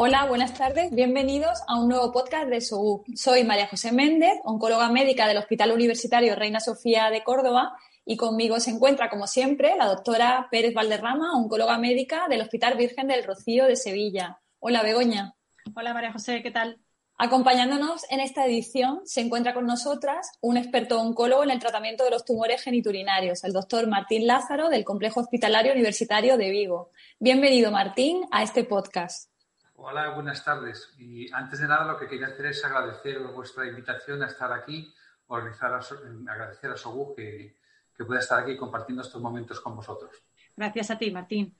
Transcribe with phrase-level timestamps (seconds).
[0.00, 0.92] Hola, buenas tardes.
[0.92, 3.02] Bienvenidos a un nuevo podcast de SOU.
[3.16, 7.76] Soy María José Méndez, oncóloga médica del Hospital Universitario Reina Sofía de Córdoba
[8.06, 13.08] y conmigo se encuentra, como siempre, la doctora Pérez Valderrama, oncóloga médica del Hospital Virgen
[13.08, 14.38] del Rocío de Sevilla.
[14.60, 15.34] Hola, Begoña.
[15.74, 16.78] Hola, María José, ¿qué tal?
[17.16, 22.10] Acompañándonos en esta edición se encuentra con nosotras un experto oncólogo en el tratamiento de
[22.10, 26.92] los tumores geniturinarios, el doctor Martín Lázaro del Complejo Hospitalario Universitario de Vigo.
[27.18, 29.28] Bienvenido, Martín, a este podcast.
[29.80, 30.92] Hola, buenas tardes.
[30.98, 34.92] Y antes de nada, lo que quería hacer es agradecer vuestra invitación a estar aquí,
[35.28, 35.80] organizar
[36.28, 37.56] agradecer a Sogu que,
[37.96, 40.10] que pueda estar aquí compartiendo estos momentos con vosotros.
[40.56, 41.56] Gracias a ti, Martín.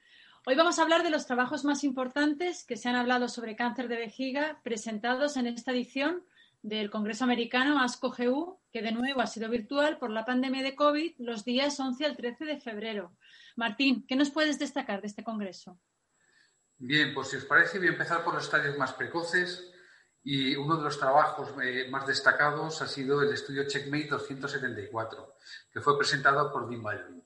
[0.46, 3.86] Hoy vamos a hablar de los trabajos más importantes que se han hablado sobre cáncer
[3.86, 6.24] de vejiga presentados en esta edición
[6.60, 11.14] del Congreso Americano ASCO-GU, que de nuevo ha sido virtual por la pandemia de COVID
[11.18, 13.12] los días 11 al 13 de febrero.
[13.54, 15.78] Martín, ¿qué nos puedes destacar de este congreso?
[16.80, 19.72] Bien, pues si os parece, voy a empezar por los estadios más precoces
[20.22, 25.34] y uno de los trabajos eh, más destacados ha sido el estudio Checkmate 274,
[25.72, 27.24] que fue presentado por Dean Baldwin.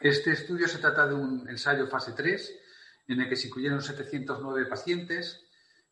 [0.00, 2.60] Este estudio se trata de un ensayo fase 3
[3.08, 5.46] en el que se incluyeron 709 pacientes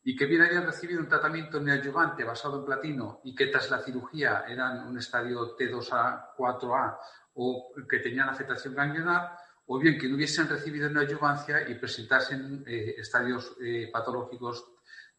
[0.05, 3.79] y que bien habían recibido un tratamiento neoadyuvante basado en platino y que tras la
[3.79, 6.99] cirugía eran un estadio T2A, 4A
[7.35, 12.95] o que tenían afectación ganglionar, o bien que no hubiesen recibido neoadyuvancia y presentasen eh,
[12.99, 14.65] estadios eh, patológicos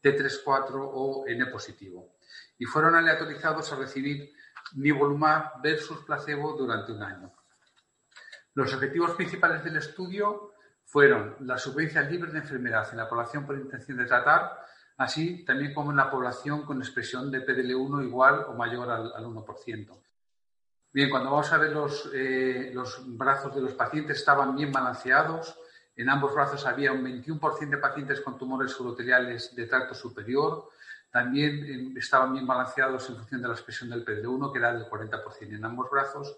[0.02, 2.18] T3-4 o N positivo.
[2.58, 4.34] Y fueron aleatorizados a recibir
[4.76, 7.34] nivolumab versus placebo durante un año.
[8.54, 10.54] Los objetivos principales del estudio
[10.86, 14.58] fueron la supervivencia libre de enfermedad en la población por intención de tratar,
[14.98, 19.26] así también como en la población con expresión de PDL1 igual o mayor al, al
[19.26, 20.02] 1%.
[20.98, 21.78] Bien, cuando vamos a ver
[22.16, 25.56] eh, los, brazos de los pacientes estaban bien balanceados.
[25.96, 30.72] En ambos brazos había un 21% de pacientes con tumores uroteliales de tracto superior.
[31.12, 34.90] También eh, estaban bien balanceados en función de la expresión del PD1, que era del
[34.90, 36.36] 40% en ambos brazos.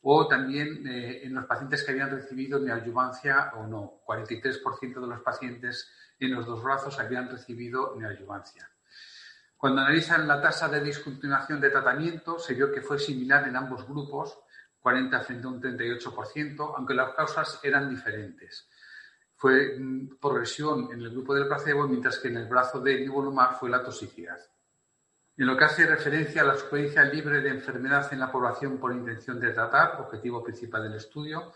[0.00, 4.00] O también eh, en los pacientes que habían recibido neoadyuvancia o no.
[4.06, 8.70] 43% de los pacientes en los dos brazos habían recibido neoadyuvancia.
[9.58, 13.88] Cuando analizan la tasa de discontinuación de tratamiento, se vio que fue similar en ambos
[13.88, 14.38] grupos,
[14.78, 18.68] 40 frente a un 38%, aunque las causas eran diferentes.
[19.34, 23.58] Fue mm, progresión en el grupo del placebo, mientras que en el brazo de nivolumab
[23.58, 24.38] fue la toxicidad.
[25.36, 28.92] En lo que hace referencia a la supervivencia libre de enfermedad en la población por
[28.92, 31.52] intención de tratar, objetivo principal del estudio,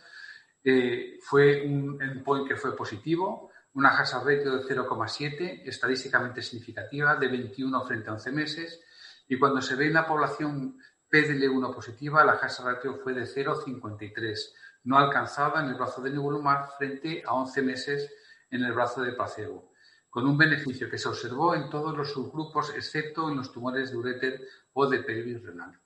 [0.65, 7.29] eh, fue un endpoint que fue positivo, una hazard ratio de 0,7, estadísticamente significativa, de
[7.29, 8.81] 21 frente a 11 meses,
[9.29, 10.79] y cuando se ve en la población
[11.11, 14.53] PDL1 positiva, la hazard ratio fue de 0,53,
[14.85, 18.11] no alcanzada en el brazo de nivolumab frente a 11 meses
[18.51, 19.73] en el brazo de placebo,
[20.11, 23.97] con un beneficio que se observó en todos los subgrupos excepto en los tumores de
[23.97, 25.79] uréter o de pelvis renal.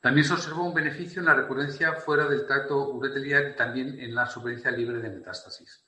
[0.00, 4.14] También se observó un beneficio en la recurrencia fuera del tracto uretelial y también en
[4.14, 5.82] la supervivencia libre de metástasis.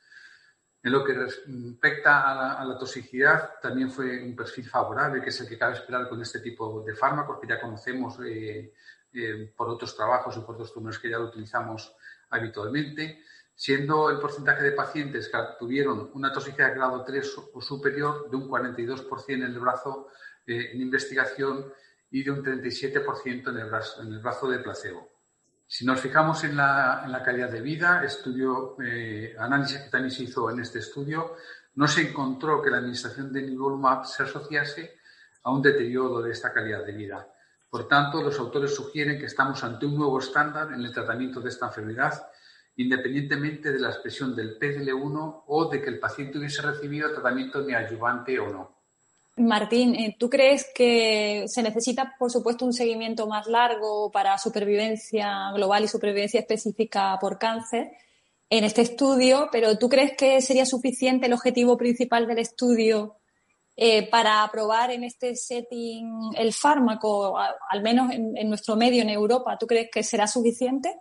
[0.87, 5.49] En lo que respecta a la, toxicidad, también fue un perfil favorable, que es el
[5.49, 8.73] que cabe esperar con este tipo de fármacos que ya conocemos eh,
[9.13, 11.93] eh, por otros trabajos y por otros tumores que ya lo utilizamos
[12.31, 18.31] habitualmente, siendo el porcentaje de pacientes que tuvieron una toxicidad de grado 3 o superior
[18.31, 20.07] de un 42% en el brazo
[20.47, 21.67] eh, en investigación
[22.13, 25.16] y de un 37% en en el brazo de placebo.
[25.69, 30.49] Si nos fijamos en la, calidad de vida, estudio, eh, análisis que también se hizo
[30.49, 31.34] en este estudio,
[31.75, 34.99] no se encontró que la administración de nivolumab se asociase
[35.43, 37.28] a un deterioro de esta calidad de vida.
[37.69, 41.49] Por tanto, los autores sugieren que estamos ante un nuevo estándar en el tratamiento de
[41.49, 42.31] esta enfermedad,
[42.76, 48.38] independientemente de la expresión del PDL1 o de que el paciente hubiese recibido tratamiento neoadyuvante
[48.38, 48.75] o no.
[49.37, 55.50] Martín, eh, ¿tú crees que se necesita, por supuesto, un seguimiento más largo para supervivencia
[55.55, 57.93] global y supervivencia específica por cáncer
[58.49, 59.50] en este estudio?
[59.53, 63.17] Pero ¿tú crees que sería suficiente el objetivo principal del estudio
[63.77, 69.59] eh, para aprobar en este setting el fármaco, al menos en, nuestro medio en Europa?
[69.59, 70.99] ¿Tú crees que será suficiente?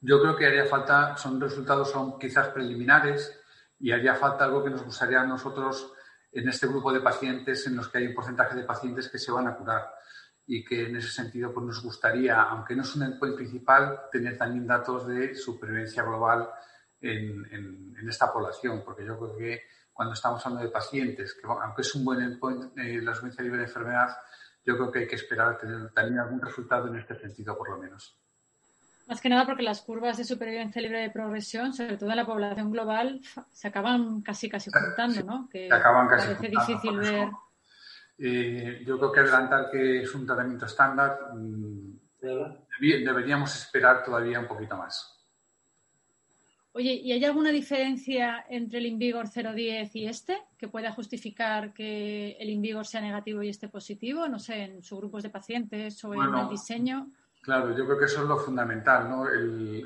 [0.00, 3.38] Yo creo que haría falta, son resultados son quizás preliminares
[3.78, 5.92] y haría falta algo que nos gustaría a nosotros
[6.32, 9.32] en este grupo de pacientes en los que hay un porcentaje de pacientes que se
[9.32, 9.90] van a curar
[10.46, 14.36] y que en ese sentido pues nos gustaría, aunque no es un endpoint principal, tener
[14.36, 16.48] también datos de supervivencia global
[17.00, 19.62] en, esta población, porque yo creo que
[19.92, 23.58] cuando estamos hablando de pacientes, que aunque es un buen endpoint eh, la supervivencia libre
[23.58, 24.16] de enfermedad,
[24.64, 27.78] yo creo que hay que esperar tener también algún resultado en este sentido, por lo
[27.78, 28.19] menos.
[29.10, 32.24] Más que nada porque las curvas de supervivencia libre de progresión, sobre todo en la
[32.24, 33.20] población global,
[33.50, 35.48] se acaban casi casi juntando, ¿no?
[35.50, 37.28] Que se acaban casi parece difícil ver.
[38.16, 41.98] Eh, yo creo que adelantar que es un tratamiento estándar, mm,
[42.80, 45.20] deberíamos esperar todavía un poquito más.
[46.70, 52.36] Oye, ¿y hay alguna diferencia entre el Invigor 010 y este que pueda justificar que
[52.38, 54.28] el Invigor sea negativo y este positivo?
[54.28, 57.10] No sé, en subgrupos de pacientes o en el diseño.
[57.42, 59.26] Claro, yo creo que eso es lo fundamental, ¿no?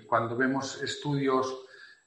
[0.08, 1.66] cuando vemos estudios,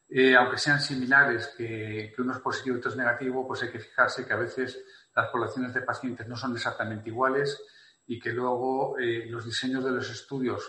[0.09, 3.79] eh, aunque sean similares, que, uno es positivo y otro es negativo, pues hay que
[3.79, 4.83] fijarse que a veces
[5.15, 7.61] las poblaciones de pacientes no son exactamente iguales
[8.07, 10.63] y que luego eh, los diseños de los estudios,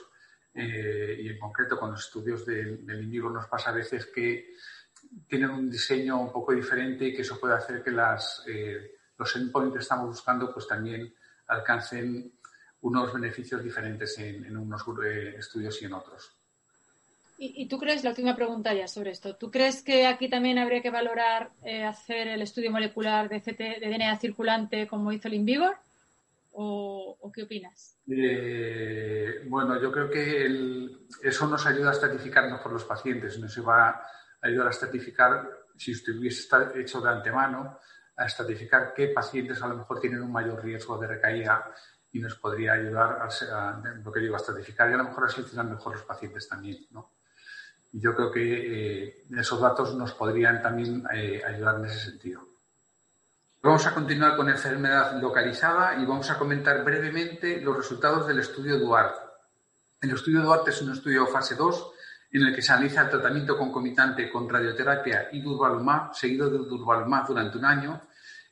[0.55, 4.55] eh, y en concreto con los estudios del, del nos pasa a veces que
[5.27, 8.45] tienen un diseño un poco diferente y que eso puede hacer que las,
[9.17, 11.15] los endpoints que estamos buscando pues también
[11.49, 12.38] alcancen
[12.81, 16.33] unos beneficios diferentes en, unos eh, estudios y en otros.
[17.41, 20.83] ¿Y, tú crees, la última pregunta ya sobre esto, ¿tú crees que aquí también habría
[20.83, 25.35] que valorar eh, hacer el estudio molecular de, CT, de DNA circulante como hizo el
[25.35, 25.77] Invigor?
[26.51, 27.97] ¿O, qué opinas?
[28.11, 30.89] Eh, bueno, yo creo que
[31.23, 34.03] eso nos ayuda a estratificar mejor los pacientes, nos va a
[34.43, 37.79] ayudar a estratificar, si usted hubiese hecho de antemano,
[38.17, 41.73] a estratificar qué pacientes a lo mejor tienen un mayor riesgo de recaída
[42.13, 45.29] y nos podría ayudar a, lo que digo, a estratificar y a lo mejor a
[45.29, 47.13] seleccionar mejor los pacientes también, ¿no?
[47.93, 52.43] Y yo creo que eh, esos datos nos podrían también eh, ayudar en ese sentido.
[53.63, 58.79] Vamos a continuar con enfermedad localizada y vamos a comentar brevemente los resultados del estudio
[58.79, 59.21] Duarte.
[60.01, 61.93] El estudio Duarte es un estudio fase 2
[62.33, 67.27] en el que se analiza el tratamiento concomitante con radioterapia y durvalumab, seguido de durvalumab
[67.27, 68.03] durante un año,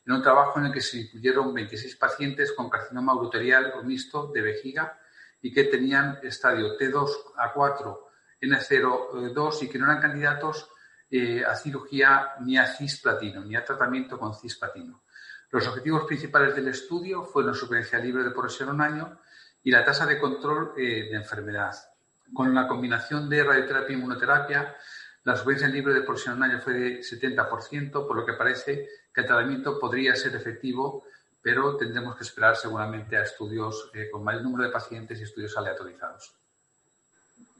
[0.06, 4.28] en un trabajo en el que se incluyeron 26 pacientes con carcinoma uroterial o mixto
[4.28, 4.98] de vejiga
[5.42, 8.08] y que tenían estadio T2 a 4,
[8.40, 10.70] N02 y que no eran candidatos
[11.10, 15.02] eh, a cirugía ni a cisplatino, ni a tratamiento con cisplatino.
[15.50, 19.18] Los objetivos principales del estudio fueron supervivencia libre de progresión un año
[19.62, 21.74] y la tasa de control eh, de enfermedad.
[22.32, 24.76] Con la combinación de radioterapia e inmunoterapia,
[25.24, 29.22] la supervivencia libre de progresión un año fue de 70%, por lo que parece que
[29.22, 31.04] el tratamiento podría ser efectivo,
[31.40, 35.56] pero tendremos que esperar seguramente a estudios eh, con mayor número de pacientes y estudios
[35.56, 36.34] aleatorizados.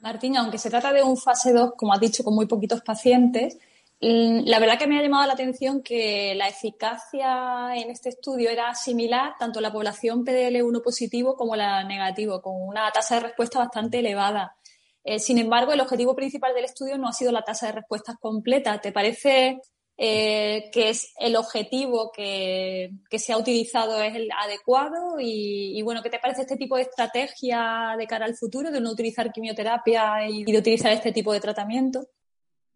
[0.03, 3.57] Martín, aunque se trata de un fase 2, como has dicho, con muy poquitos pacientes,
[4.03, 8.51] mm, la verdad que me ha llamado la atención que la eficacia en este estudio
[8.51, 13.61] era similar tanto la población PDL1 positivo como la negativo, con una tasa de respuesta
[13.61, 14.57] bastante elevada.
[15.05, 18.17] Eh, sin embargo, el objetivo principal del estudio no ha sido la tasa de respuestas
[18.21, 18.79] completa.
[18.79, 19.63] ¿Te parece
[19.99, 26.11] eh, que es el objetivo que, se ha utilizado es el adecuado y, bueno, ¿qué
[26.11, 30.45] te parece este tipo de estrategia de cara al futuro de no utilizar quimioterapia y
[30.45, 32.09] de utilizar este tipo de tratamiento?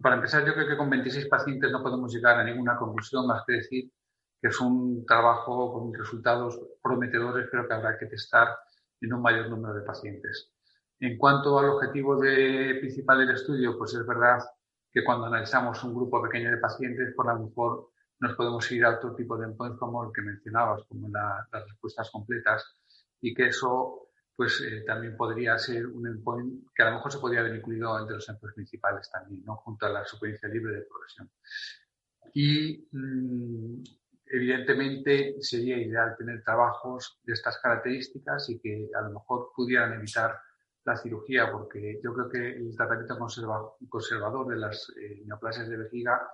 [0.01, 3.43] Para empezar, yo creo que con 26 pacientes no podemos llegar a ninguna conclusión más
[3.47, 3.93] que decir
[4.41, 8.49] que es un trabajo con resultados prometedores, pero que habrá que testar
[8.99, 10.51] en un mayor número de pacientes.
[10.99, 14.39] En cuanto al objetivo principal del estudio, pues es verdad
[14.93, 17.91] que cuando analizamos un grupo pequeño de pacientes, por lo mejor
[18.21, 22.11] nos podemos ir a otro tipo de endpoints como el que mencionabas, como las respuestas
[22.11, 22.65] completas,
[23.21, 24.07] y que eso
[24.37, 27.99] pues eh, también podría ser un endpoint que a lo mejor se podría haber incluido
[27.99, 29.57] entre los endpoints principales también, ¿no?
[29.57, 31.31] junto a la supervivencia libre de progresión.
[32.33, 33.83] Y mm,
[34.25, 40.39] evidentemente sería ideal tener trabajos de estas características y que a lo mejor pudieran evitar
[40.85, 43.19] la cirugía, porque yo creo que el tratamiento
[43.89, 46.29] conservador de las eh, neoplasias de vejiga,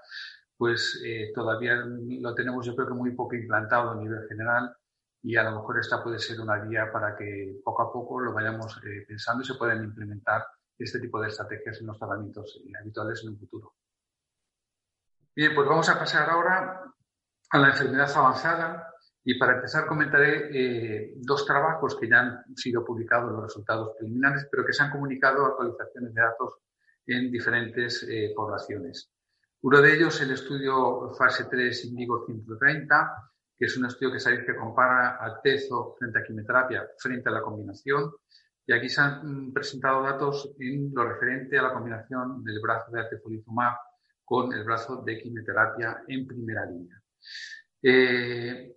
[0.57, 4.75] pues eh, todavía lo tenemos yo creo que muy poco implantado a nivel general
[5.23, 8.33] y a lo mejor esta puede ser una vía para que poco a poco lo
[8.33, 10.47] vayamos eh, pensando y se puedan implementar
[10.79, 13.75] este tipo de estrategias en los tratamientos habituales en un futuro.
[15.35, 16.83] Bien, pues vamos a pasar ahora
[17.51, 18.95] a la enfermedad avanzada,
[19.29, 24.47] y para empezar comentaré eh, dos trabajos que ya han sido publicados los resultados preliminares,
[24.49, 26.55] pero que se han comunicado actualizaciones de datos
[27.09, 29.11] en diferentes eh, poblaciones.
[29.63, 34.47] Uno de ellos, el estudio fase 3 Indigo 130, que es un estudio que sabéis
[34.47, 38.13] que compara a TEZO frente a quimioterapia frente a la combinación.
[38.65, 42.93] Y aquí se han mm, presentado datos en lo referente a la combinación del brazo
[42.93, 43.75] de atezolizumab
[44.25, 47.03] con el brazo de quimioterapia en primera línea.
[47.83, 48.77] Eh,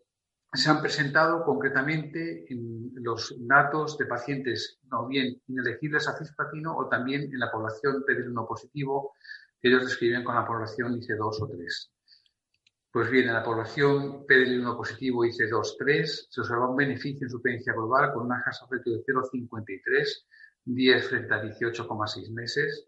[0.54, 6.88] se han presentado concretamente en los datos de pacientes no bien inelegibles a cisplatino o
[6.88, 9.14] también en la población PD1 positivo
[9.62, 11.92] que ellos describen con la población IC2 o 3.
[12.92, 18.12] Pues bien, en la población PD1 positivo IC2-3 se observa un beneficio en supervivencia global
[18.14, 20.26] con una tasa de 0,53
[20.66, 22.88] 10 frente a 18,6 meses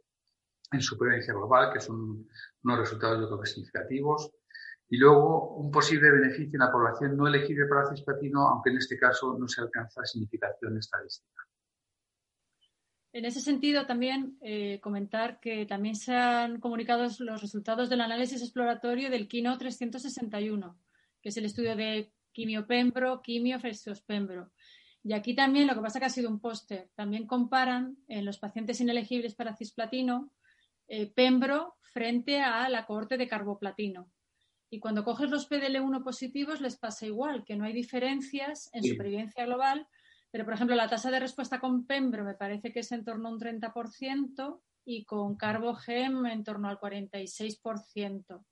[0.71, 2.27] en supervivencia global, que son
[2.63, 4.31] unos resultados yo significativos.
[4.91, 8.99] Y luego un posible beneficio en la población no elegible para cisplatino, aunque en este
[8.99, 11.47] caso no se alcanza significación estadística.
[13.13, 18.41] En ese sentido, también eh, comentar que también se han comunicado los resultados del análisis
[18.41, 20.77] exploratorio del Kino 361,
[21.21, 24.51] que es el estudio de quimio-pembro, quimio versus pembro.
[25.03, 28.39] Y aquí también, lo que pasa que ha sido un póster, también comparan en los
[28.39, 30.33] pacientes inelegibles para cisplatino
[30.89, 34.11] eh, pembro frente a la cohorte de carboplatino.
[34.73, 39.45] Y cuando coges los PDL1 positivos les pasa igual, que no hay diferencias en supervivencia
[39.45, 39.85] global,
[40.31, 43.27] pero por ejemplo la tasa de respuesta con pembro me parece que es en torno
[43.27, 48.45] a un 30% y con carbogem en torno al 46%.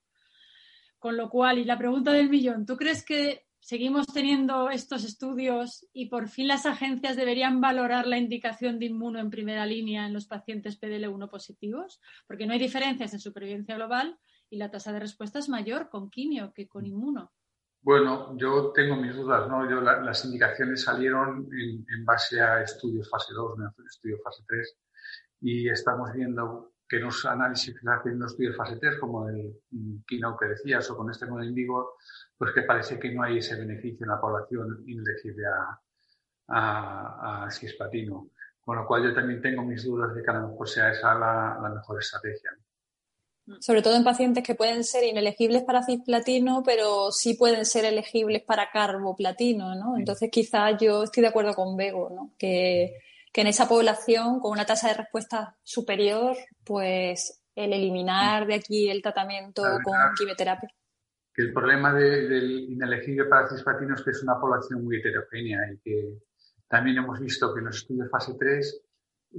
[0.99, 5.88] Con lo cual, y la pregunta del millón, ¿tú crees que seguimos teniendo estos estudios
[5.93, 10.11] y por fin las agencias deberían valorar la indicación de inmuno en primera línea en
[10.11, 12.01] los pacientes PDL1 positivos?
[12.27, 14.19] Porque no hay diferencias en supervivencia global
[14.50, 17.32] y la tasa de respuesta es mayor con quimio que con inmuno.
[17.82, 19.70] Bueno, yo tengo mis dudas, ¿no?
[19.70, 24.77] Yo, las indicaciones salieron en, base a estudios fase 2, no estudios fase 3,
[25.41, 29.62] y estamos viendo que los análisis que están haciendo estudios fase 3, como el
[30.06, 31.94] Kino que decías, o con este modelo Indigo,
[32.38, 35.79] pues que parece que no hay ese beneficio en la población indecible a,
[36.48, 38.32] a, a cisplatino.
[38.60, 41.15] Con lo cual yo también tengo mis dudas de que a lo mejor sea esa
[41.15, 42.51] la, la mejor estrategia.
[43.60, 48.44] Sobre todo en pacientes que pueden ser inelegibles para cisplatino, pero sí pueden ser elegibles
[48.44, 49.98] para carboplatino, ¿no?
[49.98, 52.34] Entonces quizás yo estoy de acuerdo con Bego, ¿no?
[52.38, 52.96] Que,
[53.34, 58.89] que en esa población con una tasa de respuesta superior, pues el eliminar de aquí
[58.89, 60.70] el tratamiento con quimioterapia
[61.39, 66.18] el problema del inelegible para cisplatino es que es una población muy heterogénea y que
[66.68, 68.82] también hemos visto que en los estudios fase 3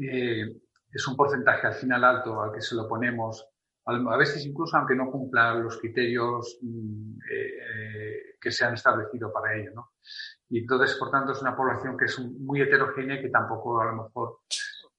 [0.01, 0.57] eh,
[0.91, 3.47] es un porcentaje al final alto al que se lo ponemos,
[3.87, 9.57] a veces incluso aunque no cumpla los criterios mm, eh, que se han establecido para
[9.57, 9.73] ello.
[9.75, 9.93] ¿no?
[10.49, 13.87] Y entonces, por tanto, es una población que es muy heterogénea y que tampoco a
[13.87, 14.41] lo mejor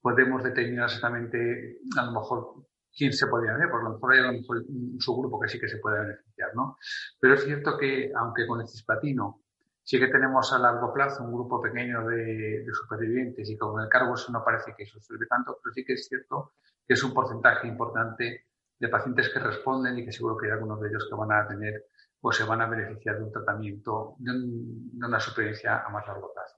[0.01, 2.55] podemos determinar exactamente, a lo mejor
[2.95, 5.59] quién se podría ver, por lo mejor hay a lo mejor un subgrupo que sí
[5.59, 6.77] que se puede beneficiar, ¿no?
[7.19, 9.41] Pero es cierto que, aunque con el cisplatino
[9.83, 14.15] sí que tenemos a largo plazo un grupo pequeño de, supervivientes y con el cargo
[14.15, 16.53] eso no parece que eso sirve tanto, pero sí que es cierto
[16.87, 18.47] que es un porcentaje importante
[18.81, 21.47] de pacientes que responden y que seguro que hay algunos de ellos que van a
[21.47, 21.85] tener
[22.19, 26.33] o se van a beneficiar de un tratamiento, de, de una supervivencia a más largo
[26.33, 26.57] plazo.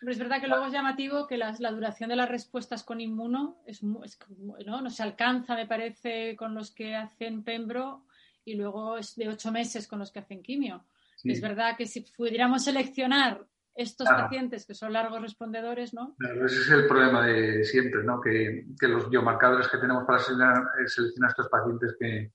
[0.00, 3.62] Pero es verdad que luego es llamativo que la, duración de las respuestas con inmuno
[3.66, 4.90] es, ¿no?
[4.90, 8.06] se alcanza, me parece, con los que hacen pembro
[8.42, 10.86] y luego es de ocho meses con los que hacen quimio.
[11.22, 16.14] Es verdad que si pudiéramos seleccionar estos pacientes que son largos respondedores, ¿no?
[16.18, 18.20] Claro, ese es el problema de siempre, ¿no?
[18.20, 22.32] Que, los biomarcadores que tenemos para seleccionar, seleccionar estos pacientes que,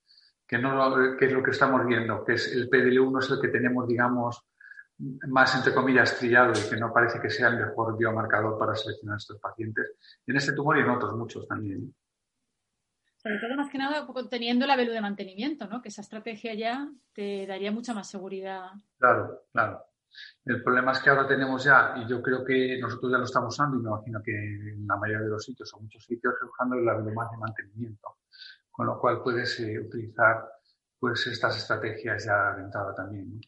[0.47, 3.49] que, no, que es lo que estamos viendo, que es el PDL1 es el que
[3.49, 4.45] tenemos, digamos,
[5.27, 9.17] más, entre comillas, trillado y que no parece que sea el mejor biomarcador para seleccionar
[9.17, 9.93] estos pacientes,
[10.25, 11.93] en este tumor y en otros muchos también.
[13.17, 15.81] Sobre todo, más que nada, teniendo la velu de mantenimiento, ¿no?
[15.81, 18.69] Que esa estrategia ya te daría mucha más seguridad.
[18.97, 19.86] Claro, claro.
[20.45, 23.53] El problema es que ahora tenemos ya, y yo creo que nosotros ya lo estamos
[23.53, 26.75] usando, y me imagino que en la mayoría de los sitios o muchos sitios, usando
[26.77, 28.17] la más de mantenimiento.
[28.71, 30.47] Con lo cual puedes eh, utilizar
[30.99, 33.35] pues estas estrategias ya de entrada también.
[33.35, 33.39] ¿no?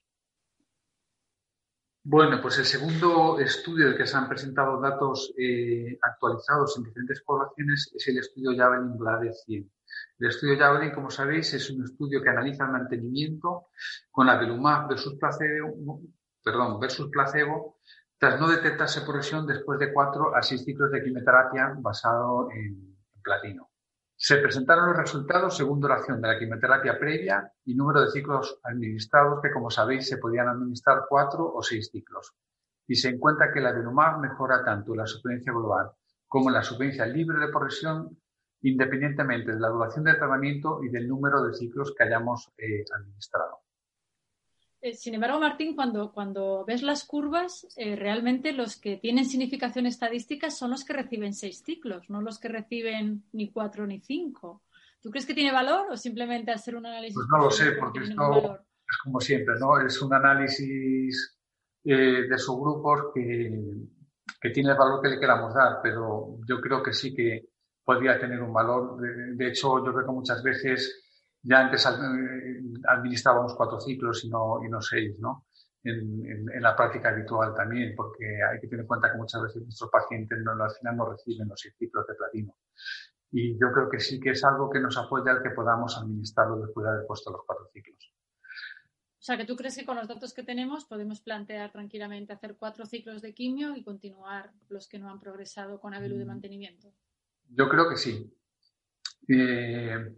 [2.03, 7.21] Bueno, pues el segundo estudio del que se han presentado datos eh, actualizados en diferentes
[7.21, 9.71] poblaciones es el estudio Javelin Blade 100.
[10.19, 13.67] El estudio Javelin, como sabéis, es un estudio que analiza el mantenimiento
[14.09, 16.01] con la Velumab versus placebo,
[16.49, 17.77] perdón, versus placebo
[18.17, 23.69] tras no detectarse progresión después de cuatro a seis ciclos de quimioterapia basado en platino.
[24.15, 29.39] Se presentaron los resultados según duración de la quimioterapia previa y número de ciclos administrados,
[29.41, 32.33] que como sabéis se podían administrar cuatro o seis ciclos.
[32.87, 35.91] Y se encuentra que la Venumab mejora tanto la supervivencia global
[36.27, 38.17] como la supervivencia libre de progresión,
[38.61, 43.58] independientemente de la duración del tratamiento y del número de ciclos que hayamos eh, administrado.
[44.81, 49.85] Eh, sin embargo, Martín, cuando, cuando ves las curvas, eh, realmente los que tienen significación
[49.85, 54.63] estadística son los que reciben seis ciclos, no los que reciben ni cuatro ni cinco.
[55.01, 57.15] ¿Tú crees que tiene valor o simplemente hacer un análisis?
[57.15, 58.59] Pues no lo sé, porque esto
[58.89, 59.79] es como siempre, ¿no?
[59.79, 61.37] Es un análisis
[61.83, 63.61] eh, de subgrupos que,
[64.41, 67.49] que tiene el valor que le queramos dar, pero yo creo que sí que
[67.83, 68.97] podría tener un valor.
[68.99, 71.08] de hecho, yo creo que muchas veces
[71.41, 75.45] ya antes eh, administrábamos cuatro ciclos y no, y no seis, ¿no?
[75.83, 79.89] en, la práctica habitual también, porque hay que tener en cuenta que muchas veces nuestros
[79.89, 82.55] pacientes no, al final no reciben los ciclos de platino.
[83.31, 86.57] Y yo creo que sí que es algo que nos apoya el que podamos administrarlo
[86.57, 88.13] después de haber puesto los cuatro ciclos.
[89.19, 92.55] O sea, que tú crees que con los datos que tenemos podemos plantear tranquilamente hacer
[92.57, 96.27] cuatro ciclos de quimio y continuar los que no han progresado con Avelu de mm.
[96.27, 96.93] mantenimiento.
[97.49, 98.33] Yo creo que sí.
[99.27, 100.15] Eh,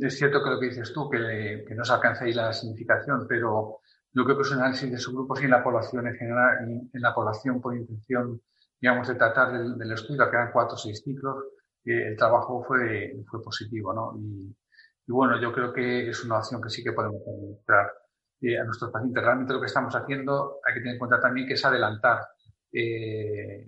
[0.00, 3.26] es cierto que lo que dices tú, que, que no se alcanza ahí la significación,
[3.28, 3.80] pero
[4.12, 6.58] yo creo que es un análisis de subgrupos y en la población en general,
[6.92, 8.40] en, la población por intención,
[8.80, 11.36] digamos, de tratar del, estudio, que eran cuatro o seis ciclos,
[11.84, 14.14] el trabajo fue, fue positivo, ¿no?
[14.18, 14.54] Y,
[15.06, 17.92] bueno, yo creo que es una opción que sí que podemos encontrar
[18.42, 19.22] eh, a nuestros pacientes.
[19.22, 22.20] Realmente lo que estamos haciendo, hay que tener en cuenta también que es adelantar
[22.72, 23.66] eh,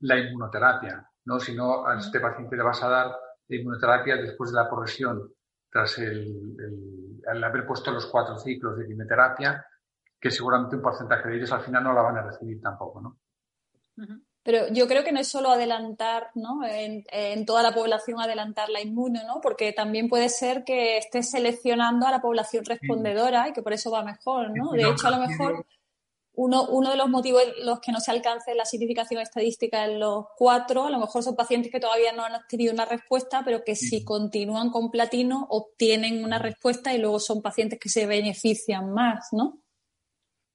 [0.00, 1.38] la inmunoterapia, ¿no?
[1.38, 3.16] Si no, a este paciente le vas a dar
[3.48, 5.30] inmunoterapia después de la progresión
[5.74, 9.66] tras el, haber puesto los cuatro ciclos de quimioterapia,
[10.20, 13.18] que seguramente un porcentaje de ellos al final no la van a recibir tampoco, ¿no?
[14.44, 16.60] Pero yo creo que no es solo adelantar, ¿no?
[16.64, 19.40] En, toda la población adelantar la inmune, ¿no?
[19.40, 23.90] Porque también puede ser que estés seleccionando a la población respondedora y que por eso
[23.90, 24.70] va mejor, ¿no?
[24.70, 25.66] De hecho, a lo mejor
[26.36, 30.00] uno, uno de los motivos en los que no se alcance la significación estadística en
[30.00, 33.62] los cuatro, a lo mejor son pacientes que todavía no han tenido una respuesta, pero
[33.64, 38.92] que si continúan con platino obtienen una respuesta y luego son pacientes que se benefician
[38.92, 39.60] más, ¿no?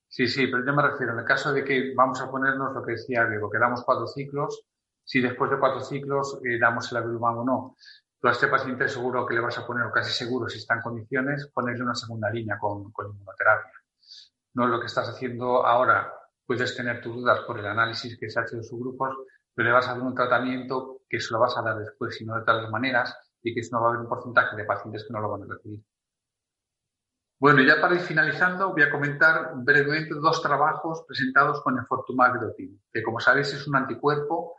[0.08, 2.84] Sí, sí, pero yo me refiero, en el caso de que vamos a ponernos lo
[2.84, 4.66] que decía Diego, que damos cuatro ciclos,
[5.04, 7.76] si después de cuatro ciclos eh, damos el abrumado o no,
[8.20, 10.76] tú a este paciente seguro que le vas a poner, o casi seguro, si está
[10.76, 13.79] en condiciones, ponerle una segunda línea con, con inmunoterapia
[14.54, 16.14] no lo que estás haciendo ahora.
[16.46, 19.16] Puedes tener tus dudas por el análisis que se ha hecho de sus grupos,
[19.54, 22.36] pero le vas a dar un tratamiento que se lo vas a dar después, sino
[22.36, 25.22] de todas maneras, y que no va a haber un porcentaje de pacientes que no
[25.22, 25.84] lo van a recibir.
[27.40, 32.82] Bueno, ya para ir finalizando, voy a comentar brevemente dos trabajos presentados con enfortumab vedotin,
[32.92, 34.56] que como sabéis es un anticuerpo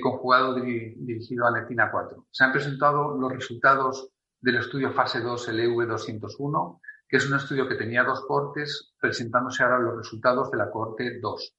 [0.00, 2.26] conjugado dirigido a leptina 4.
[2.30, 4.08] Se han presentado los resultados
[4.40, 6.80] del estudio fase 2 LV201
[7.12, 11.20] que es un estudio que tenía dos cortes, presentándose ahora los resultados de la corte
[11.20, 11.54] 2,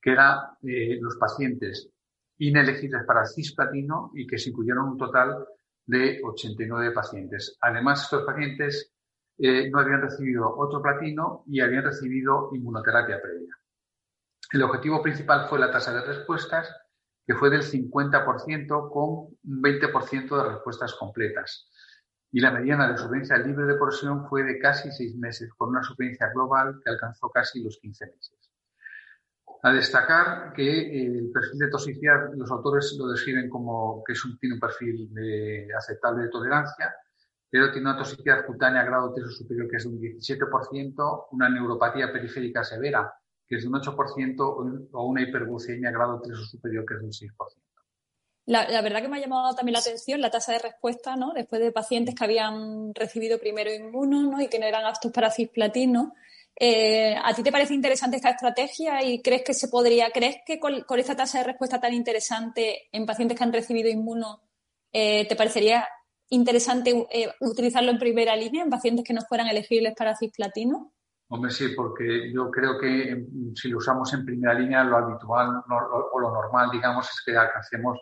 [0.00, 1.90] que eran eh, los pacientes
[2.38, 5.44] inelegibles para cisplatino y que se incluyeron un total
[5.84, 7.58] de 89 pacientes.
[7.62, 8.92] Además, estos pacientes
[9.38, 13.58] eh, no habían recibido otro platino y habían recibido inmunoterapia previa.
[14.52, 16.72] El objetivo principal fue la tasa de respuestas,
[17.26, 21.72] que fue del 50% con un 20% de respuestas completas
[22.32, 25.82] y la mediana de supervivencia libre de porción fue de casi seis meses, con una
[25.82, 28.50] supervivencia global que alcanzó casi los 15 meses.
[29.62, 34.38] A destacar que el perfil de toxicidad, los autores lo describen como que es un,
[34.38, 36.94] tiene un perfil de, aceptable de tolerancia,
[37.48, 41.48] pero tiene una toxicidad cutánea grado 3 o superior que es de un 17%, una
[41.48, 43.12] neuropatía periférica severa
[43.46, 47.06] que es de un 8% o una hiperglucemia grado 3 o superior que es de
[47.06, 47.65] un 6%.
[48.46, 51.32] La, verdad que me ha llamado también la atención la tasa de respuesta, ¿no?
[51.32, 54.40] Después de pacientes que habían recibido primero inmuno, ¿no?
[54.40, 56.14] Y que no eran aptos para cisplatino.
[56.54, 60.60] Eh, ¿A ti te parece interesante esta estrategia y crees que se podría, crees que
[60.60, 64.40] con, esta tasa de respuesta tan interesante en pacientes que han recibido inmuno,
[64.92, 65.86] eh, te parecería
[66.28, 70.92] interesante eh, utilizarlo en primera línea en pacientes que no fueran elegibles para cisplatino?
[71.28, 76.20] Hombre, sí, porque yo creo que si lo usamos en primera línea, lo habitual o
[76.20, 77.98] lo normal, digamos, es que alcancemos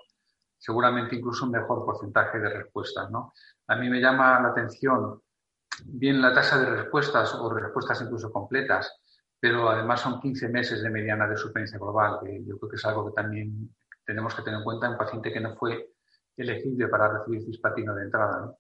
[0.65, 3.11] seguramente incluso un mejor porcentaje de respuestas.
[3.11, 3.35] ¿no?
[3.67, 5.21] A mí me llama la atención
[5.85, 8.99] bien la tasa de respuestas o respuestas incluso completas,
[9.39, 12.85] pero además son 15 meses de mediana de supervivencia global, que yo creo que es
[12.87, 13.75] algo que también
[14.07, 15.91] tenemos que tener en cuenta en un paciente que no fue
[16.35, 18.57] elegible para recibir cispatino de entrada.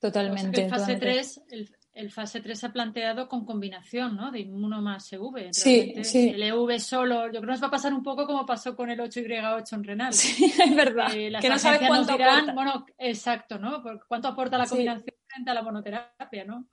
[0.00, 0.62] Totalmente.
[0.62, 1.68] En fase 3, el
[2.10, 4.30] fase 3 se ha planteado con combinación, ¿no?
[4.30, 5.52] De inmuno más EV.
[5.52, 6.30] Sí, sí.
[6.30, 8.90] El EV solo, yo creo que nos va a pasar un poco como pasó con
[8.90, 10.14] el 8Y8 en renal.
[10.14, 11.14] Sí, es verdad.
[11.14, 13.82] Eh, que no sabes cuánto dirán, bueno, exacto, ¿no?
[14.06, 16.66] ¿Cuánto aporta la combinación frente a la monoterapia, no?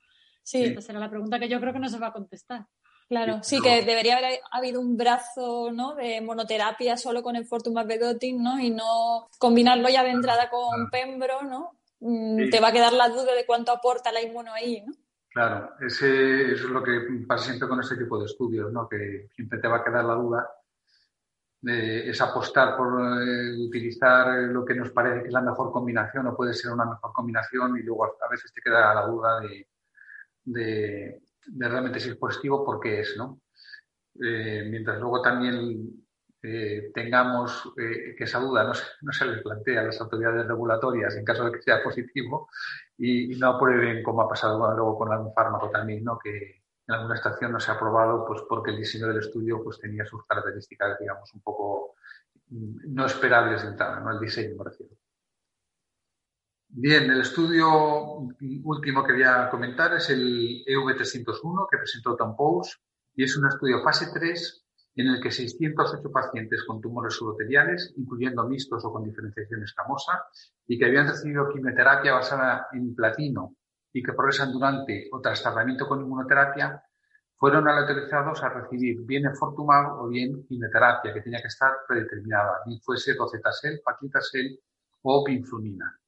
[0.44, 0.64] Sí.
[0.64, 2.66] Esta será la pregunta que yo creo que no se va a contestar.
[3.10, 5.96] Claro, sí, que debería haber habido un brazo ¿no?
[5.96, 8.60] de monoterapia solo con el Fortumab Vedotin, ¿no?
[8.60, 11.80] Y no combinarlo ya de entrada con Pembro, ¿no?
[12.02, 14.94] Mm, te va a quedar la duda de cuánto aporta la inmuno ahí, ¿no?
[15.38, 18.90] Claro, ese, eso es lo que pasa siempre con este tipo de estudios, ¿no?
[18.90, 20.50] que siempre te va a quedar la duda.
[21.62, 26.36] es apostar por eh, utilizar lo que nos parece que es la mejor combinación o
[26.36, 29.68] puede ser una mejor combinación y luego a veces te queda la duda de,
[30.44, 31.22] de,
[31.60, 33.42] realmente si es positivo porque es, ¿no?
[34.20, 36.07] Eh, mientras luego también
[36.50, 40.48] eh, tengamos eh, que esa duda no se, no se les plantea a las autoridades
[40.48, 42.50] regulatorias en caso de que sea positivo
[42.98, 46.18] y, no aprueben como ha pasado luego con algún fármaco también, ¿no?
[46.18, 49.78] que, en alguna estación no se ha aprobado pues porque el diseño del estudio pues
[49.78, 51.96] tenía sus características, digamos, un poco
[52.50, 54.12] no esperables de entrada, ¿no?
[54.12, 54.96] El diseño, me refiero.
[56.70, 58.20] Bien, el estudio
[58.64, 62.78] último que voy a comentar es el EV301 que presentó Tom Pose
[63.16, 64.67] y es un estudio fase 3
[64.98, 70.24] en el que 608 pacientes con tumores uroteriales, incluyendo mixtos o con diferenciación escamosa,
[70.66, 73.56] y que habían recibido quimioterapia basada en platino
[73.94, 76.84] y que progresan durante o tras tratamiento con inmunoterapia,
[77.36, 82.82] fueron aleatorizados a recibir bien enfortumab o bien quimioterapia, que tenía que estar predeterminada, bien
[82.82, 84.60] fuese docetasel, paquitasel
[85.04, 86.00] o pinflumina.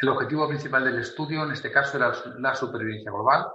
[0.00, 3.46] El objetivo principal del estudio, en este caso, era la supervivencia global,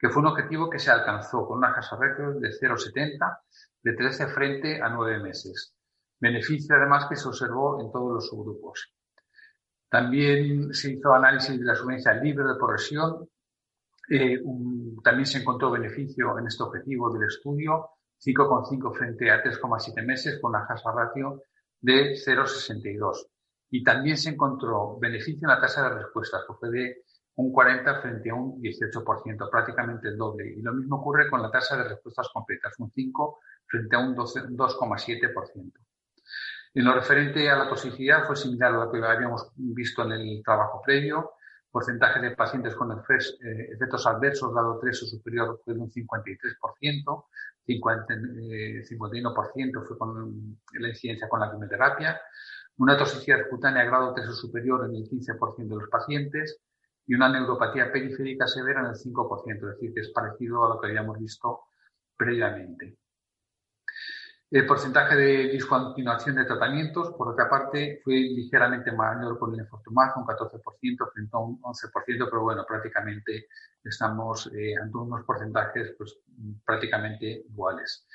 [0.00, 3.38] que fue un objetivo que se alcanzó con una casa ratio de 0,70
[3.82, 5.74] de 13 frente a 9 meses.
[6.18, 8.94] Beneficio, además, que se observó en todos los subgrupos.
[9.90, 13.28] También se hizo análisis de la supervivencia libre de progresión.
[14.08, 14.40] Eh,
[15.04, 17.90] también se encontró beneficio en este objetivo del estudio,
[18.24, 21.42] 5,5 frente a 3,7 meses con la casa ratio
[21.78, 23.26] de 0,62.
[23.70, 27.02] Y también se encontró beneficio en la tasa de respuesta, que fue de
[27.36, 30.52] un 40 frente a un 18%, prácticamente el doble.
[30.56, 34.16] Y lo mismo ocurre con la tasa de respuestas completas, un 5 frente a un
[34.16, 35.72] 2,7%.
[36.72, 40.40] En lo referente a la toxicidad fue similar a lo que habíamos visto en el
[40.44, 41.32] trabajo previo.
[41.70, 42.96] Porcentaje de pacientes con eh,
[43.72, 47.24] efectos adversos grado 3 o superior fue de un 53%,
[47.66, 52.20] 51% fue con la incidencia con la quimioterapia,
[52.78, 56.60] una toxicidad cutánea grado 3 o superior en el 15% de los pacientes
[57.10, 60.80] y una neuropatía periférica severa en el 5%, es decir, que es parecido a lo
[60.80, 61.62] que habíamos visto
[62.16, 62.98] previamente.
[64.48, 70.18] El porcentaje de discontinuación de tratamientos, por otra parte, fue ligeramente mayor con el enfortumab,
[70.18, 73.48] un 14% frente a un 11%, pero bueno, prácticamente
[73.82, 76.16] estamos eh, ante unos porcentajes pues,
[76.64, 78.06] prácticamente iguales.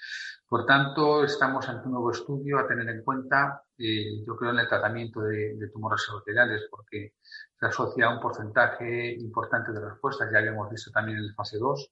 [0.48, 4.60] Por tanto, estamos ante un nuevo estudio a tener en cuenta, eh, yo creo, en
[4.60, 7.16] el tratamiento de, tumores arteriales, porque
[7.60, 11.58] se asocia a un porcentaje importante de respuestas, ya habíamos visto también en la fase
[11.58, 11.92] 2,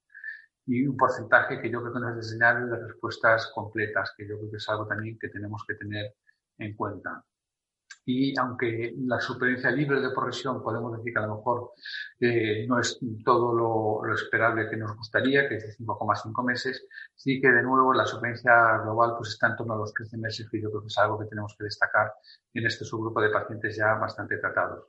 [0.67, 4.37] y un porcentaje que yo creo que nos es señal de respuestas completas, que yo
[4.37, 6.13] creo que es algo también que tenemos que tener
[6.59, 7.23] en cuenta.
[8.05, 11.71] Y aunque la supervivencia libre de progresión podemos decir que a lo mejor
[12.19, 16.85] eh, no es todo lo, esperable que nos gustaría, que es de 5,5 meses,
[17.15, 20.47] sí que de nuevo la supervivencia global pues está en torno a los 13 meses,
[20.51, 22.11] que yo creo que es algo que tenemos que destacar
[22.53, 24.85] en este subgrupo de pacientes ya bastante tratados.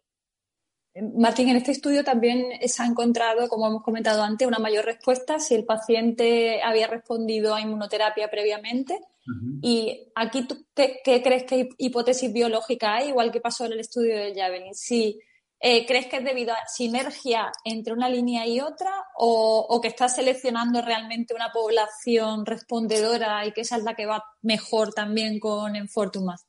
[1.17, 5.41] Martín, en este estudio también se ha encontrado, como hemos comentado antes, una mayor respuesta
[5.41, 9.01] si el paciente había respondido a inmunoterapia previamente.
[9.63, 14.35] Y aquí, qué, crees que hipótesis biológica hay, igual que pasó en el estudio de
[14.35, 14.75] Javelin?
[14.75, 15.19] Si
[15.61, 20.17] eh, crees que es debido a sinergia entre una línea y otra o, que estás
[20.17, 25.75] seleccionando realmente una población respondedora y que esa es la que va mejor también con
[25.75, 26.47] Enfortumas?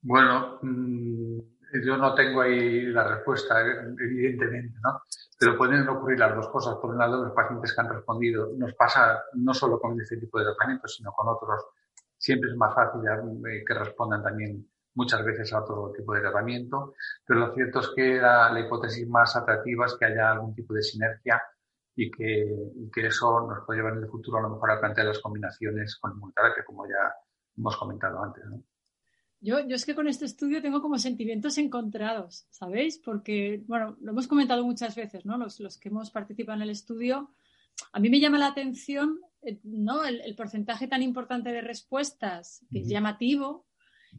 [0.00, 1.40] Bueno, mm,
[1.72, 5.02] yo no tengo ahí la respuesta, evidentemente, ¿no?
[5.38, 6.76] Pero pueden ocurrir las dos cosas.
[6.76, 10.38] Por un lado, los pacientes que han respondido, nos pasa no solo con este tipo
[10.38, 11.64] de tratamiento, sino con otros.
[12.16, 16.94] Siempre es más fácil eh, que respondan también muchas veces a otro tipo de tratamiento,
[17.24, 20.82] pero lo cierto es que la, hipótesis más atractiva es que haya algún tipo de
[20.82, 21.42] sinergia
[21.94, 22.46] y que,
[22.92, 25.96] que eso nos puede llevar en el futuro a lo mejor a plantear las combinaciones
[25.96, 26.12] con
[26.54, 27.14] que como ya
[27.56, 28.44] hemos comentado antes.
[28.46, 28.62] ¿no?
[29.42, 32.98] Yo, yo es que con este estudio tengo como sentimientos encontrados, ¿sabéis?
[32.98, 35.38] Porque, bueno, lo hemos comentado muchas veces, ¿no?
[35.38, 37.30] Los, los que hemos participado en el estudio.
[37.92, 40.04] A mí me llama la atención, eh, ¿no?
[40.04, 43.66] El, porcentaje tan importante de respuestas, que es llamativo.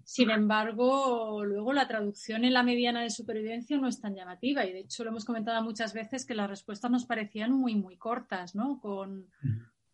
[0.04, 4.66] Sin embargo, luego la traducción en la mediana de supervivencia no es tan llamativa.
[4.66, 7.98] Y de hecho, lo hemos comentado muchas veces que las respuestas nos parecían muy, muy
[7.98, 8.80] cortas, ¿no?
[8.80, 9.28] Con,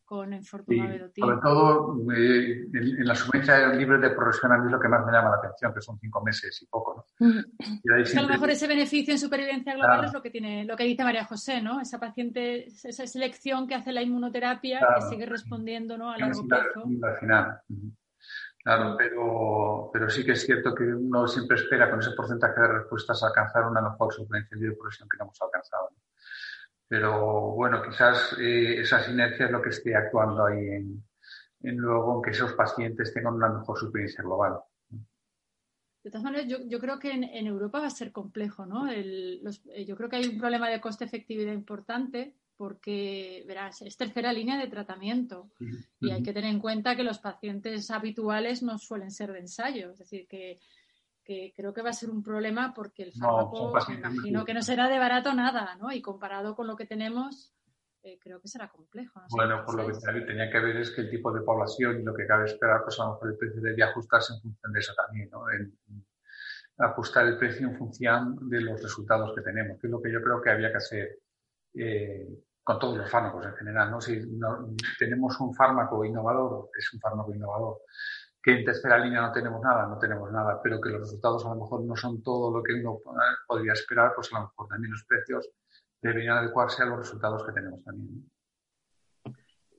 [0.08, 4.80] con Enfortumab Sobre todo eh, en, la supervivencia libre de progresión a mí es lo
[4.80, 7.06] que más me llama la atención, que son cinco meses y poco.
[7.20, 7.30] ¿no?
[7.30, 11.04] a lo mejor ese beneficio en supervivencia global es lo que tiene, lo que dice
[11.04, 11.82] María José, ¿no?
[11.82, 16.10] Esa paciente, esa selección que hace la inmunoterapia que sigue respondiendo ¿no?
[16.10, 16.84] a largo plazo.
[17.04, 17.60] Al final.
[18.64, 22.68] Claro, pero, pero sí que es cierto que uno siempre espera con ese porcentaje de
[22.68, 25.90] respuestas alcanzar una mejor supervivencia libre de progresión que no hemos alcanzado.
[26.88, 31.04] Pero bueno, quizás eh, esa sinergia es lo que esté actuando ahí en,
[31.62, 34.60] en luego que esos pacientes tengan una mejor supervivencia global.
[36.04, 38.88] De todas maneras, yo, yo creo que en, en, Europa va a ser complejo, ¿no?
[38.88, 39.42] El,
[39.74, 44.58] eh, yo creo que hay un problema de coste-efectividad importante porque, verás, es tercera línea
[44.58, 45.52] de tratamiento
[46.00, 49.92] y hay que tener en cuenta que los pacientes habituales no suelen ser de ensayo,
[49.92, 50.60] es decir, que
[51.28, 54.62] que creo que va a ser un problema porque el fármaco, me imagino que no
[54.62, 55.92] será de barato nada, ¿no?
[55.92, 57.54] Y comparado con lo que tenemos,
[58.02, 59.22] eh, creo que será complejo.
[59.32, 62.14] bueno, por lo que tenía que ver es que el tipo de población y lo
[62.14, 64.94] que cabe esperar, pues a lo mejor el precio debía ajustarse en función de eso
[64.96, 65.44] también, ¿no?
[66.80, 70.22] ajustar el precio en función de los resultados que tenemos, que es lo que yo
[70.22, 71.20] creo que había que hacer
[71.74, 72.26] eh,
[72.64, 73.92] con todos los fármacos en general.
[73.92, 74.00] ¿no?
[74.00, 74.22] Si
[74.98, 77.82] tenemos un fármaco innovador, es un fármaco innovador,
[78.48, 81.50] que en tercera línea no tenemos nada, no tenemos nada, pero que los resultados a
[81.50, 82.98] lo mejor no son todo lo que uno
[83.46, 85.50] podría esperar, pues a lo mejor también los precios
[86.02, 88.32] deberían adecuarse a los resultados que tenemos también.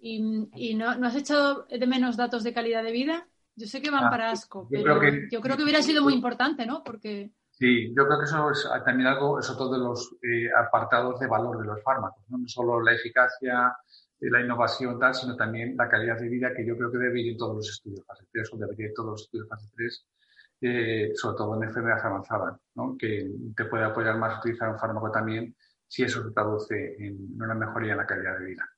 [0.02, 3.26] ¿Y, no, has echado de menos datos de calidad de vida?
[3.56, 5.00] Yo sé que van ah, para asco, pero
[5.30, 6.84] yo creo que hubiera sido muy importante, ¿no?
[6.84, 7.32] Porque...
[7.52, 11.26] Sí, yo creo que eso es también algo, eso todo de los eh, apartados de
[11.26, 12.46] valor de los fármacos, ¿no?
[12.46, 16.76] solo la eficacia, eh, la innovación, tal, sino también la calidad de vida que yo
[16.76, 19.10] creo que debe ir en todos los estudios fase 3 o debería ir en todos
[19.10, 20.06] los estudios fase 3,
[20.60, 22.96] eh, sobre todo en enfermedades avanzadas, ¿no?
[22.98, 25.54] que te puede apoyar más utilizar un fármaco también
[25.86, 28.68] si eso se traduce en una mejoría en la calidad de vida.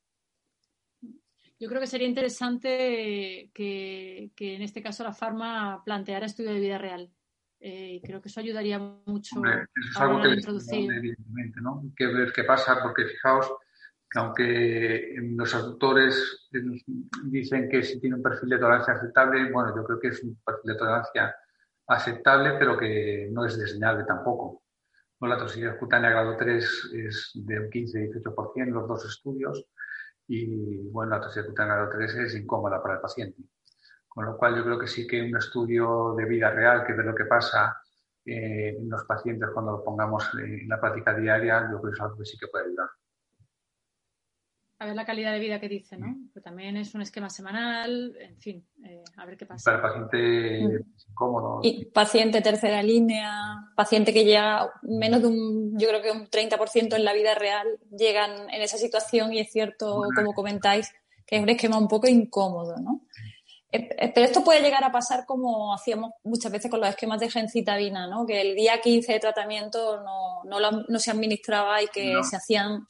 [1.59, 6.79] Yo creo que sería interesante que, en este caso la farma planteara estudio de vida
[6.79, 7.11] real.
[7.59, 10.91] Eh, creo que eso ayudaría mucho a introducir.
[10.91, 11.83] Evidentemente, ¿no?
[11.95, 13.55] Que ver qué pasa, porque fijaos que
[14.15, 16.49] aunque los autores
[17.25, 20.37] dicen que si tiene un perfil de tolerancia aceptable, bueno, yo creo que es un
[20.45, 21.37] perfil de tolerancia
[21.87, 24.63] aceptable, pero que no es desdeñable tampoco.
[25.21, 29.67] la toxicidad cutánea grado 3 es de un 15-18% en los dos estudios
[30.27, 33.43] y bueno, la toxicidad cutánea grado 3 es incómoda para el paciente.
[34.09, 37.05] Con lo cual yo creo que sí que un estudio de vida real que ve
[37.05, 37.77] lo que pasa
[38.25, 42.01] eh, en los pacientes cuando lo pongamos en la práctica diaria, yo creo que es
[42.01, 42.89] algo que sí que puede ayudar
[44.81, 46.17] a ver la calidad de vida que dice, ¿no?
[46.33, 49.71] Pero también es un esquema semanal, en fin, eh, a ver qué pasa.
[49.71, 51.11] Para el paciente mm.
[51.11, 51.61] incómodo.
[51.63, 53.31] Y paciente tercera línea,
[53.77, 57.67] paciente que llega menos de un, yo creo que un 30% en la vida real
[57.91, 60.91] llegan en esa situación y es cierto, como comentáis,
[61.27, 63.03] que es un esquema un poco incómodo, ¿no?
[63.73, 67.21] Eh, eh, pero esto puede llegar a pasar como hacíamos muchas veces con los esquemas
[67.21, 68.27] de gencitabina, ¿no?
[68.27, 72.85] Que el día 15 de tratamiento no, se administraba y que se hacían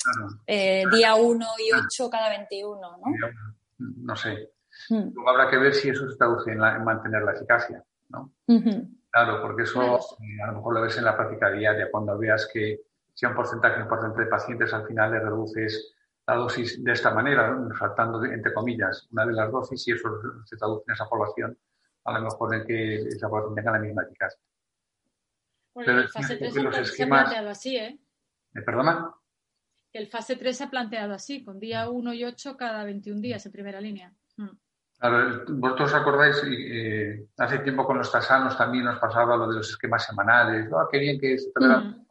[0.46, 2.98] eh, día 1 y 8 cada 21, ¿no?
[3.78, 4.52] No sé.
[4.88, 5.10] Hmm.
[5.14, 8.32] Luego habrá que ver si eso se traduce en, mantener la eficacia, ¿no?
[9.10, 12.80] Claro, porque eso a lo mejor lo ves en la práctica diaria, cuando veas que
[13.12, 15.94] si un porcentaje importante de pacientes al final le reduces
[16.30, 20.08] la dosis de esta manera, saltando entre comillas una de las dosis y eso
[20.44, 21.58] se traduce en esa población,
[22.04, 24.40] a lo mejor en que esa población tenga la misma eficacia.
[25.74, 26.52] Bueno, el fase 3
[26.94, 27.98] se, ha planteado así, ¿eh?
[28.52, 29.12] ¿Me perdona?
[29.92, 33.44] El fase 3 se ha planteado así, con día 1 y 8 cada 21 días
[33.46, 34.12] en primera línea.
[34.36, 34.50] Mm.
[35.02, 39.70] Ver, vosotros acordáis, eh, hace tiempo con los tasanos también nos pasaba lo de los
[39.70, 40.86] esquemas semanales, ¿no?
[40.90, 42.04] qué bien que se mm.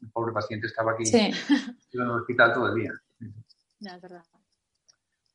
[0.00, 2.92] el pobre paciente estaba aquí en el hospital todo el día.
[3.80, 4.24] Ya, es verdad.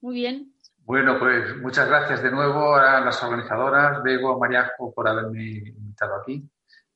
[0.01, 0.53] Muy bien.
[0.77, 6.47] Bueno, pues muchas gracias de nuevo a las organizadoras, Bego, Mariajo, por haberme invitado aquí.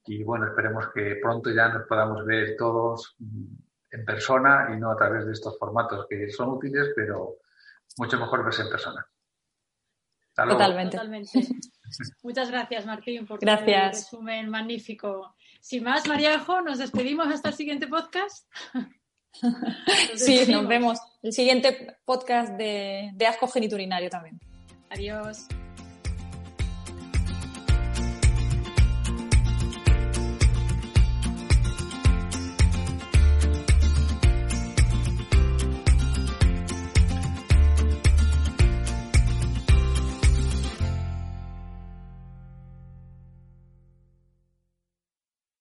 [0.05, 4.95] Y bueno, esperemos que pronto ya nos podamos ver todos en persona y no a
[4.95, 7.37] través de estos formatos que son útiles, pero
[7.97, 9.05] mucho mejor verse en persona.
[10.35, 10.97] Totalmente.
[12.23, 15.35] Muchas gracias, Martín, por tu resumen magnífico.
[15.59, 18.47] Sin más, Mariajo, nos despedimos hasta el siguiente podcast.
[20.15, 20.99] sí, nos vemos.
[21.21, 24.39] El siguiente podcast de, de asco geniturinario también.
[24.89, 25.47] Adiós.